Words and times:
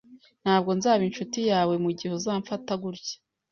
Ntabwo 0.43 0.69
nzaba 0.77 1.01
inshuti 1.09 1.39
yawe 1.51 1.73
mugihe 1.83 2.11
uzamfata 2.19 2.73
gutya 2.83 3.15